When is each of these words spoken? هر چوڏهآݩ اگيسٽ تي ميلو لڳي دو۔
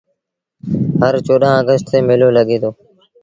هر 1.01 1.13
چوڏهآݩ 1.27 1.59
اگيسٽ 1.61 1.85
تي 1.91 1.97
ميلو 2.07 2.29
لڳي 2.37 2.57
دو۔ 2.61 2.69